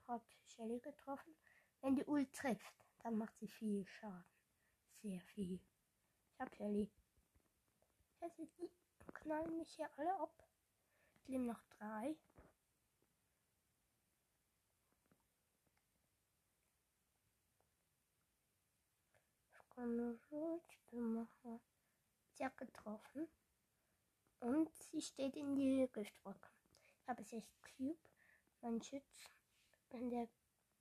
hat 0.06 0.22
Shelly 0.48 0.80
getroffen. 0.80 1.34
Wenn 1.80 1.96
die 1.96 2.04
Ult 2.04 2.30
trifft, 2.34 2.84
dann 2.98 3.16
macht 3.16 3.38
sie 3.38 3.48
viel 3.48 3.86
Schaden. 3.86 4.26
Sehr 5.00 5.20
viel. 5.22 5.58
Ich 6.34 6.40
habe 6.40 6.54
Shelly. 6.54 6.90
Scheiße, 8.18 8.46
die 8.58 8.70
knallen 9.14 9.56
mich 9.56 9.72
hier 9.76 9.88
alle 9.96 10.14
ab. 10.20 10.46
Ich 11.22 11.28
nehme 11.28 11.46
noch 11.46 11.62
drei. 11.78 12.16
Machen. 20.92 21.60
Sie 22.34 22.44
hat 22.44 22.56
getroffen. 22.56 23.28
Und 24.38 24.70
sie 24.76 25.00
steht 25.00 25.36
in 25.36 25.56
die 25.56 25.88
Giftwolke. 25.92 26.48
Ich 27.00 27.08
habe 27.08 27.24
sechs 27.24 27.48
Cube. 27.60 27.98
Mein 28.60 28.80
Schütz, 28.80 29.28
wenn 29.90 30.08
der 30.08 30.28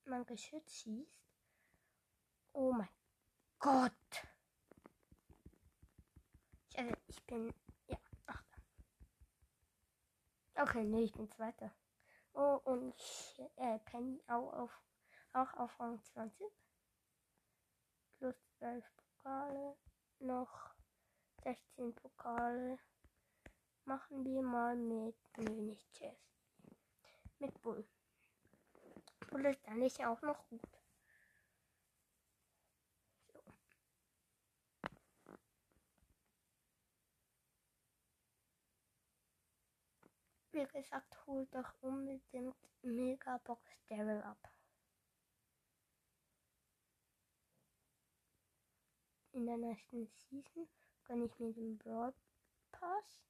mein 0.05 0.25
Geschütz 0.25 0.81
schießt. 0.81 1.19
Oh 2.53 2.71
mein 2.73 2.89
Gott. 3.57 3.91
Ich, 6.69 6.77
also, 6.77 6.93
ich 7.07 7.23
bin. 7.25 7.53
Ja, 7.87 7.97
achter. 8.27 8.61
Okay, 10.55 10.83
nee, 10.83 11.03
ich 11.03 11.13
bin 11.13 11.29
zweiter. 11.31 11.73
Oh, 12.33 12.59
und 12.65 12.93
ich, 12.95 13.41
äh, 13.55 13.79
Penny 13.79 14.21
auch 14.27 14.53
auf, 14.53 14.81
auch 15.33 15.53
auf 15.55 15.79
Rang 15.79 15.99
20. 16.03 16.45
Plus 18.19 18.50
12 18.61 18.85
Pokale. 18.95 19.75
Noch 20.19 20.75
16 21.43 21.95
Pokale. 21.95 22.77
Machen 23.85 24.23
wir 24.23 24.43
mal 24.43 24.75
mit. 24.75 25.15
Nee, 25.37 25.61
nicht 25.61 25.91
Chess. 25.93 26.15
Mit 27.39 27.59
Bull. 27.63 27.83
Bull 29.31 29.45
ist 29.47 29.67
eigentlich 29.67 30.05
auch 30.05 30.21
noch 30.21 30.47
gut. 30.47 30.61
Wie 40.51 40.65
gesagt, 40.67 41.25
hol 41.25 41.47
doch 41.47 41.73
unbedingt 41.81 42.55
Megabox 42.83 43.63
Daryl 43.87 44.21
ab. 44.21 44.60
In 49.33 49.45
der 49.45 49.57
nächsten 49.57 50.07
Season 50.07 50.67
gönne 51.05 51.25
ich 51.25 51.39
mir 51.39 51.53
den 51.53 51.77
Broad 51.77 52.13
Pass. 52.71 53.23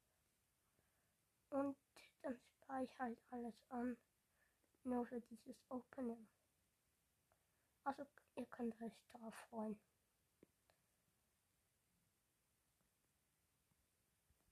Und 1.49 1.77
dann 2.21 2.39
spare 2.39 2.83
ich 2.83 2.99
halt 2.99 3.21
alles 3.29 3.55
an. 3.69 3.97
Nur 4.83 5.05
für 5.05 5.21
dieses 5.21 5.55
Opening. 5.69 6.27
Also 7.83 8.03
ihr 8.35 8.45
könnt 8.47 8.81
euch 8.81 8.93
darauf 9.13 9.35
freuen. 9.49 9.79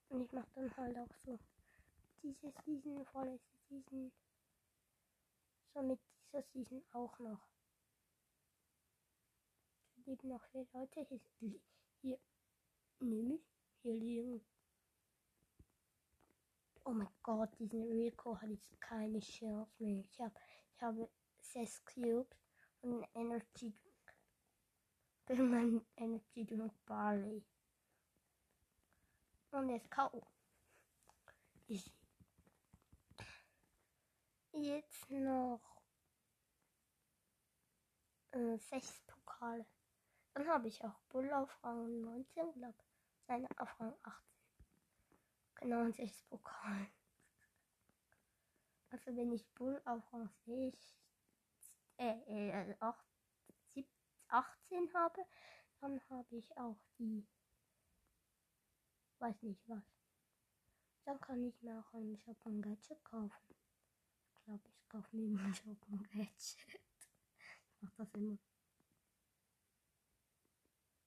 Und 0.10 0.22
ich 0.22 0.32
mache 0.32 0.50
dann 0.54 0.76
halt 0.78 0.98
auch 0.98 1.16
so 1.16 1.40
diese 2.22 2.52
Season, 2.64 3.06
vorletzte 3.08 3.58
Season. 3.70 4.12
So 5.74 5.82
mit 5.82 6.00
dieser 6.28 6.44
Season 6.44 6.84
auch 6.94 7.18
noch. 7.20 7.40
Leben 10.10 10.30
noch 10.30 10.44
viele 10.46 10.68
Leute 10.74 11.06
hier. 11.38 11.60
Hier. 12.02 12.20
Nämlich 13.00 13.46
hier 13.82 13.94
liegen. 13.94 14.44
Oh 16.84 16.92
mein 16.92 17.14
Gott, 17.22 17.52
diesen 17.60 17.84
Rico 17.92 18.36
hat 18.42 18.50
jetzt 18.50 18.82
keine 18.82 19.20
Chance 19.20 19.72
mehr. 19.78 20.04
Ich, 20.04 20.20
hab, 20.20 20.36
ich 20.74 20.82
habe 20.82 21.08
sechs 21.38 21.86
Cubes 21.86 22.36
und 22.82 23.04
ein 23.04 23.10
Energy 23.14 23.72
Drink. 23.72 24.16
Ist 25.28 25.40
mein 25.40 25.86
Energy 25.96 26.44
Drink 26.44 26.74
Barley. 26.88 27.46
Und 29.52 29.70
jetzt 29.70 29.92
K.O. 29.92 30.26
Easy. 31.68 31.92
Jetzt 34.54 35.08
noch 35.12 35.62
äh, 38.32 38.58
sechs 38.58 39.04
Pokale. 39.06 39.68
Dann 40.40 40.48
habe 40.48 40.70
ich 40.70 40.82
auch 40.86 40.98
Bull 41.10 41.30
auf 41.34 41.50
Rang 41.66 42.00
19, 42.00 42.54
glaube 42.54 42.74
Seine 43.28 43.50
auf 43.58 43.78
Rang 43.78 43.94
18. 44.04 44.24
Genau, 45.56 45.92
sechs 45.92 46.24
Pokale. 46.24 46.88
Also 48.90 49.14
wenn 49.18 49.34
ich 49.34 49.46
Bull 49.50 49.82
auf 49.84 50.02
Rang 50.14 50.30
6, 50.46 50.96
äh, 51.98 52.52
äh, 52.70 52.76
8, 52.80 53.06
7, 53.74 53.90
18 54.30 54.94
habe, 54.94 55.26
dann 55.82 56.00
habe 56.10 56.38
ich 56.38 56.58
auch 56.58 56.78
die 56.98 57.28
weiß 59.18 59.44
nicht 59.44 59.68
was. 59.68 59.84
Dann 61.04 61.20
kann 61.20 61.44
ich 61.44 61.62
mir 61.62 61.82
auch 61.82 61.94
einen 61.94 62.16
Shop 62.16 62.46
und 62.46 62.62
Gadget 62.62 63.04
kaufen. 63.04 63.56
Ich 64.32 64.46
glaube, 64.46 64.70
ich 64.70 64.88
kaufe 64.88 65.18
mir 65.18 65.38
einen 65.38 65.54
Shop 65.54 65.86
und 65.92 66.10
Gadget. 66.12 66.80
Ich 67.74 67.82
mache 67.82 67.96
das 67.98 68.14
immer. 68.14 68.38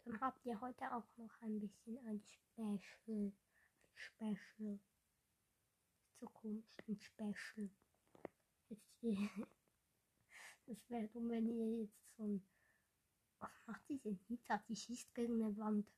Dann 0.05 0.21
habt 0.21 0.45
ihr 0.45 0.61
heute 0.61 0.93
auch 0.93 1.17
noch 1.17 1.41
ein 1.43 1.61
bisschen 1.61 1.99
ein 2.07 2.21
Special. 2.21 2.81
Ein 3.09 3.33
Special. 3.95 4.79
So 6.21 6.27
komisch, 6.27 6.77
ein 6.89 6.99
Special. 6.99 7.71
Das 10.67 10.89
wäre 10.89 11.09
dumm, 11.09 11.29
wenn 11.29 11.49
ihr 11.49 11.83
jetzt 11.83 12.17
so 12.17 12.23
ein. 12.23 12.41
Was 13.41 13.51
macht 13.67 13.83
diese 13.89 14.17
Nita? 14.29 14.59
Die 14.69 14.77
schießt 14.77 15.13
gegen 15.13 15.43
eine 15.43 15.57
Wand. 15.59 15.93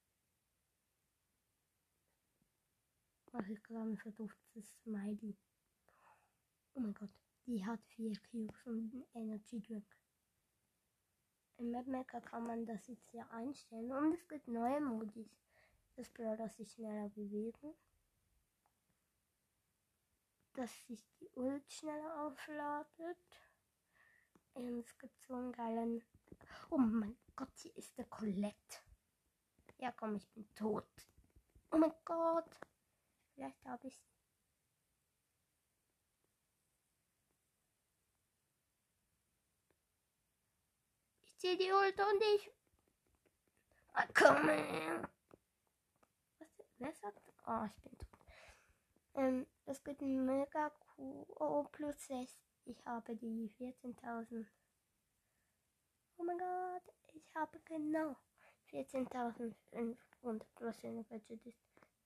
mache 3.34 3.52
ich 3.52 3.62
gerade 3.64 3.90
ein 3.90 3.96
verduftete 3.96 4.62
Smiley. 4.62 5.36
Oh 6.74 6.80
mein 6.80 6.94
Gott, 6.94 7.10
die 7.46 7.64
hat 7.64 7.84
vier 7.88 8.16
Cubes 8.30 8.64
und 8.64 8.94
einen 8.94 9.04
Energy 9.12 9.60
Drink. 9.60 9.84
Im 11.58 11.70
Mapmaker 11.70 12.20
kann 12.20 12.46
man 12.46 12.66
das 12.66 12.86
jetzt 12.88 13.12
ja 13.12 13.26
einstellen 13.30 13.92
und 13.92 14.12
es 14.12 14.26
gibt 14.28 14.48
neue 14.48 14.80
Modis. 14.80 15.30
Das 15.96 16.08
Brawler 16.10 16.48
sich 16.48 16.72
schneller 16.72 17.08
bewegen. 17.10 17.74
Dass 20.54 20.86
sich 20.86 21.04
die 21.20 21.30
Ult 21.36 21.70
schneller 21.72 22.26
aufladet. 22.26 23.18
Und 24.54 24.80
es 24.80 24.98
gibt 24.98 25.20
so 25.22 25.34
einen 25.34 25.52
geilen. 25.52 26.02
Oh 26.70 26.78
mein 26.78 27.16
Gott, 27.36 27.50
hier 27.56 27.76
ist 27.76 27.96
der 27.98 28.06
Colette. 28.06 28.78
Ja 29.78 29.92
komm, 29.92 30.16
ich 30.16 30.28
bin 30.30 30.52
tot. 30.54 30.88
Oh 31.70 31.78
mein 31.78 31.92
Gott. 32.04 32.50
Vielleicht 33.34 33.64
habe 33.64 33.86
ich 33.88 34.00
Ich 41.44 41.50
ziehe 41.50 41.58
die 41.58 41.72
Ult 41.72 42.00
und 42.00 42.22
ich. 42.36 42.50
Ah, 43.92 44.06
komm 44.14 44.48
her. 44.48 45.06
Was? 46.78 46.98
Sagt? 47.00 47.20
Oh, 47.46 47.66
ich 47.66 47.82
bin 47.82 47.98
tot. 47.98 48.08
Ähm, 49.14 49.46
es 49.66 49.84
gibt 49.84 50.00
ein 50.00 50.24
mega 50.24 50.72
cool. 50.96 51.26
Oh, 51.38 51.64
plus 51.70 52.06
6. 52.06 52.34
Ich 52.64 52.86
habe 52.86 53.14
die 53.16 53.50
14.000. 53.58 54.46
Oh 56.16 56.22
mein 56.22 56.38
Gott, 56.38 56.94
ich 57.12 57.34
habe 57.34 57.60
genau 57.66 58.16
14.500 58.70 60.46
plus 60.54 60.82
ein 60.82 61.04
Budget 61.04 61.44
ist. 61.44 61.58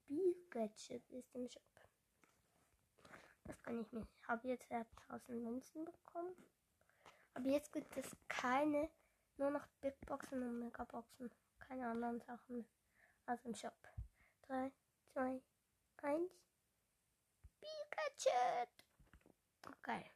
B-Gadget 0.08 1.08
ist 1.12 1.32
im 1.36 1.48
Shop. 1.48 1.62
Das 3.44 3.62
kann 3.62 3.80
ich 3.80 3.92
nicht. 3.92 4.08
Ich 4.20 4.28
habe 4.28 4.48
jetzt 4.48 4.72
1000 4.72 5.44
Münzen 5.44 5.84
bekommen. 5.84 6.34
Aber 7.34 7.48
jetzt 7.50 7.72
gibt 7.72 7.96
es 7.96 8.16
keine, 8.26 8.90
nur 9.38 9.50
noch 9.50 9.66
Big 9.80 9.98
Boxen 10.06 10.42
und 10.42 10.58
Megaboxen. 10.58 11.30
Keine 11.58 11.88
anderen 11.88 12.20
Sachen 12.20 12.58
mehr. 12.58 12.66
Also 13.26 13.48
im 13.48 13.54
Shop. 13.54 13.76
3, 14.42 14.72
2, 15.12 15.42
1. 16.02 16.32
B-Gadget! 17.60 18.70
Okay. 19.66 20.10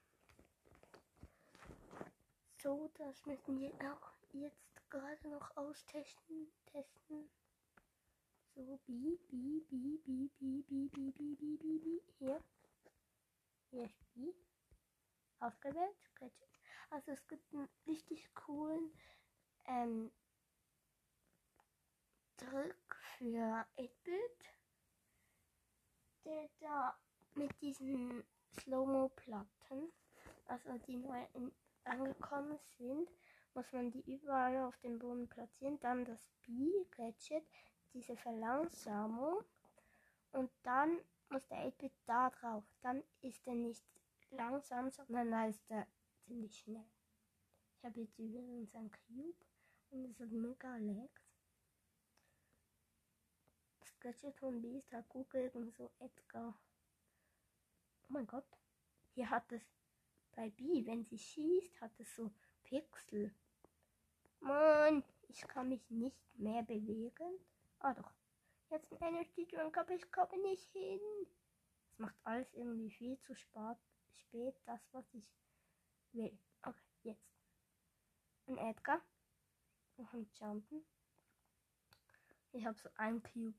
So, 2.63 2.91
das 2.95 3.25
müssen 3.27 3.61
wir 3.61 3.73
auch 3.93 4.13
jetzt 4.33 4.91
gerade 4.91 5.29
noch 5.29 5.57
austesten. 5.57 6.53
Testen. 6.67 7.31
So, 8.55 8.79
B, 8.87 9.19
B, 9.29 9.61
B, 9.69 9.99
B, 10.05 10.29
B, 10.37 10.63
B, 10.63 10.89
B, 10.89 11.11
B, 11.11 11.35
B, 11.35 11.57
B, 11.57 11.79
B. 11.79 12.01
Hier. 12.19 12.41
Hier 13.71 13.85
ist 13.85 14.15
B. 14.15 14.33
Ausgewählt. 15.41 15.97
Also 16.93 17.13
es 17.13 17.27
gibt 17.27 17.55
einen 17.55 17.71
richtig 17.87 18.35
coolen 18.35 18.93
ähm, 19.65 20.13
Trick 22.37 22.97
für 23.17 23.67
8-Bit, 23.79 24.45
der 26.27 26.51
da 26.61 26.95
mit 27.35 27.51
diesen 27.63 28.23
Slow-Mo-Platten, 28.61 29.91
also 30.49 30.79
die 30.87 30.99
neu 30.99 31.25
in, 31.33 31.51
angekommen 31.85 32.59
sind, 32.77 33.09
muss 33.55 33.73
man 33.73 33.91
die 33.91 34.03
überall 34.13 34.59
auf 34.67 34.77
dem 34.81 34.99
Boden 34.99 35.29
platzieren, 35.29 35.81
dann 35.81 36.05
das 36.05 36.29
B-Gadget 36.43 37.47
diese 37.95 38.19
Verlangsamung 38.19 39.43
und 40.33 40.51
dann 40.63 40.99
muss 41.31 41.47
der 41.49 41.69
8-Bit 41.69 41.93
da 42.05 42.29
drauf. 42.29 42.65
Dann 42.83 43.03
ist 43.23 43.47
er 43.47 43.55
nicht 43.55 43.87
langsam, 44.31 44.91
sondern 44.91 45.31
dann 45.31 45.49
ist 45.49 45.71
er 45.71 45.87
ziemlich 46.33 46.57
schnell. 46.61 46.91
Ich 47.77 47.85
habe 47.85 48.01
jetzt 48.01 48.19
übrigens 48.19 48.75
ein 48.75 48.91
Cube 48.91 49.45
und 49.91 50.07
es 50.07 50.19
hat 50.19 50.31
mega 50.31 50.79
Lags. 50.79 51.23
Das 53.81 54.01
Gadget 54.01 54.39
von 54.39 54.63
B 54.63 54.79
ist 54.79 54.91
halt 54.95 55.07
gut 55.11 55.29
gegen 55.29 55.71
so 55.73 55.91
Edgar. 55.99 56.59
Oh 58.05 58.07
mein 58.09 58.27
Gott. 58.27 58.47
Hier 59.15 59.29
hat 59.29 59.53
es 59.53 59.63
bei 60.35 60.49
B, 60.49 60.87
wenn 60.87 61.05
sie 61.05 61.19
schießt, 61.19 61.83
hat 61.83 62.01
es 62.01 62.17
so 62.17 62.33
Pixel. 62.65 63.35
Mann, 64.41 65.05
ich 65.29 65.47
kann 65.47 65.69
mich 65.69 65.91
nicht 65.91 66.39
mehr 66.39 66.63
bewegen. 66.63 67.39
Ah 67.79 67.93
doch. 67.93 68.11
Jetzt 68.71 68.91
ein 68.91 69.17
Energy 69.17 69.47
Drink, 69.47 69.77
aber 69.77 69.95
ich 69.95 70.11
komme 70.11 70.41
nicht 70.49 70.73
hin. 70.73 70.99
Es 71.91 71.99
macht 71.99 72.17
alles 72.25 72.55
irgendwie 72.55 72.91
viel 72.91 73.21
zu 73.21 73.35
spät 73.35 74.57
das, 74.65 74.81
was 74.93 75.05
ich 75.13 75.42
will. 76.15 76.39
Okay, 76.63 76.83
jetzt. 77.03 77.33
Ein 78.47 78.59
Edgar. 78.59 79.01
Noch 79.97 80.13
ein 80.13 80.29
Jumpen. 80.35 80.85
Ich 82.53 82.67
habe 82.67 82.79
so 82.79 82.89
ein 82.97 83.23
Cube. 83.23 83.59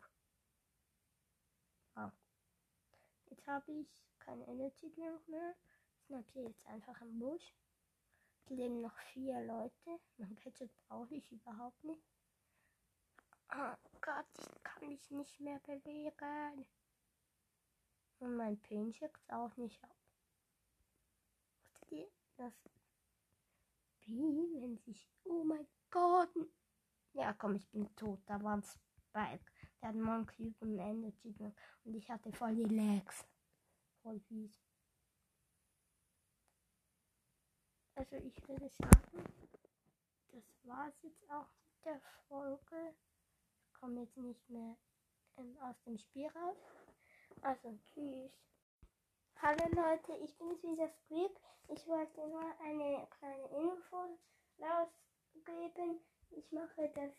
Wow. 1.96 2.12
Jetzt 3.30 3.48
habe 3.48 3.72
ich 3.72 3.88
kein 4.20 4.42
Energy 4.42 4.92
Drink 4.92 5.28
mehr. 5.28 5.56
Snap 6.06 6.26
hier 6.34 6.44
jetzt 6.44 6.66
einfach 6.68 7.00
im 7.02 7.20
Busch. 7.20 7.54
Es 8.46 8.50
leben 8.50 8.82
noch 8.82 8.98
vier 9.14 9.42
Leute. 9.42 10.00
Mein 10.18 10.36
Gadget 10.36 10.72
brauche 10.88 11.16
ich 11.16 11.32
überhaupt 11.32 11.84
nicht. 11.84 12.04
Oh 13.56 13.76
Gott, 14.02 14.26
ich 14.40 14.64
kann 14.64 14.88
mich 14.88 15.12
nicht 15.12 15.40
mehr 15.40 15.60
bewegen. 15.60 16.66
Und 18.20 18.36
mein 18.36 18.60
Pin 18.62 18.94
schickt 18.94 19.32
auch 19.32 19.56
nicht 19.58 19.84
ab. 19.84 19.96
Wusstet 21.54 21.92
ihr, 21.92 22.12
dass 22.38 22.54
Wie, 24.06 24.62
wenn 24.62 24.78
sich. 24.80 25.10
Oh 25.26 25.44
mein 25.44 25.68
Gott. 25.90 26.34
Ja, 27.14 27.34
komm, 27.34 27.56
ich 27.56 27.70
bin 27.70 27.96
tot. 27.96 28.20
Da 28.26 28.42
war 28.42 28.58
ein 28.58 28.64
Spike. 28.64 29.46
Der 29.82 29.90
hat 29.90 29.96
einen 29.96 30.26
Cube 30.26 30.56
und 30.60 30.80
einen 30.80 31.04
Energy 31.04 31.34
Drink. 31.34 31.56
Und 31.84 31.96
ich 31.96 32.10
hatte 32.10 32.32
voll 32.34 32.56
die 32.56 32.64
Lags. 32.64 33.26
Voll 34.02 34.20
fies. 34.22 34.60
Also 37.96 38.16
ich 38.18 38.48
würde 38.48 38.70
sagen, 38.70 39.24
das 40.32 40.44
war's 40.64 40.96
jetzt 41.04 41.30
auch 41.30 41.48
mit 41.48 41.86
der 41.86 42.02
Folge. 42.28 42.96
Ich 43.62 43.74
komme 43.74 44.02
jetzt 44.02 44.18
nicht 44.18 44.50
mehr 44.50 44.76
ähm, 45.38 45.58
aus 45.60 45.76
dem 45.84 45.98
Spiel 45.98 46.28
raus. 46.28 46.58
Also 47.42 47.78
tschüss. 47.86 48.32
Hallo 49.46 49.66
Leute, 49.76 50.14
ich 50.24 50.38
bin 50.38 50.52
jetzt 50.52 50.64
wieder 50.64 50.88
Squeak. 50.88 51.38
Ich 51.68 51.86
wollte 51.86 52.26
nur 52.30 52.46
eine 52.64 53.06
kleine 53.20 53.46
Info 53.50 54.18
rausgeben. 54.58 56.00
Ich 56.32 56.50
mache 56.54 56.90
das 56.96 57.12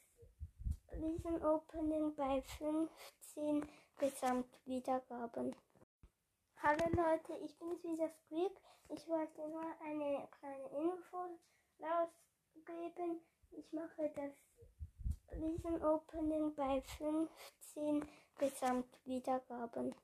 Riesen-Opening 0.91 2.15
bei 2.15 2.41
15 2.41 3.69
Gesamtwiedergaben. 3.99 5.55
Hallo 6.63 6.87
Leute, 6.93 7.35
ich 7.45 7.59
bin 7.59 7.73
jetzt 7.73 7.85
wieder 7.85 8.09
Squeak. 8.09 8.59
Ich 8.89 9.07
wollte 9.07 9.47
nur 9.47 9.67
eine 9.85 10.27
kleine 10.41 10.69
Info 10.79 11.39
rausgeben. 11.79 13.21
Ich 13.51 13.71
mache 13.75 14.11
das 14.17 14.33
Riesen-Opening 15.31 16.55
bei 16.55 16.81
15 16.81 18.09
Gesamtwiedergaben. 18.39 19.95